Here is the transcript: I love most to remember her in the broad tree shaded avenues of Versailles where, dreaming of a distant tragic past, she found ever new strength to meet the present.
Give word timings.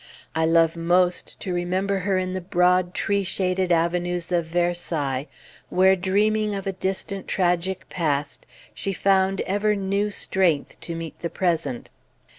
I 0.33 0.47
love 0.47 0.75
most 0.75 1.39
to 1.41 1.53
remember 1.53 1.99
her 1.99 2.17
in 2.17 2.33
the 2.33 2.41
broad 2.41 2.95
tree 2.95 3.23
shaded 3.23 3.71
avenues 3.71 4.31
of 4.31 4.47
Versailles 4.47 5.27
where, 5.69 5.95
dreaming 5.95 6.55
of 6.55 6.65
a 6.65 6.73
distant 6.73 7.27
tragic 7.27 7.87
past, 7.87 8.47
she 8.73 8.93
found 8.93 9.41
ever 9.41 9.75
new 9.75 10.09
strength 10.09 10.79
to 10.79 10.95
meet 10.95 11.19
the 11.19 11.29
present. 11.29 11.91